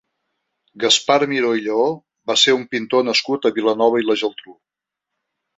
[0.83, 1.85] Gaspar Miró i Lleó
[2.31, 4.59] va ser un pintor nascut a Vilanova i la Geltrú.